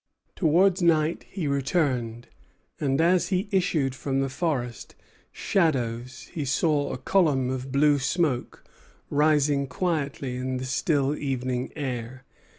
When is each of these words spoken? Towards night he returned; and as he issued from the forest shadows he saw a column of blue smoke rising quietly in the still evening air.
Towards 0.35 0.81
night 0.81 1.27
he 1.29 1.47
returned; 1.47 2.27
and 2.79 2.99
as 2.99 3.27
he 3.27 3.47
issued 3.51 3.93
from 3.93 4.19
the 4.19 4.29
forest 4.29 4.95
shadows 5.31 6.27
he 6.33 6.43
saw 6.43 6.91
a 6.91 6.97
column 6.97 7.51
of 7.51 7.71
blue 7.71 7.99
smoke 7.99 8.63
rising 9.11 9.67
quietly 9.67 10.37
in 10.37 10.57
the 10.57 10.65
still 10.65 11.15
evening 11.15 11.71
air. 11.75 12.25